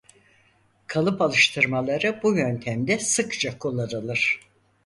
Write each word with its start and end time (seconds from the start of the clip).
Kalıp 0.87 1.21
alıştırmaları 1.21 2.19
bu 2.23 2.35
yöntemde 2.37 2.99
sıkça 2.99 3.59
kullanılır. 3.59 4.39